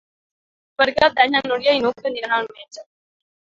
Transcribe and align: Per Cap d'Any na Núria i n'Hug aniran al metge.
Per 0.81 0.87
Cap 0.99 1.19
d'Any 1.19 1.35
na 1.35 1.41
Núria 1.49 1.77
i 1.77 1.83
n'Hug 1.85 2.09
aniran 2.13 2.35
al 2.39 2.49
metge. 2.57 2.87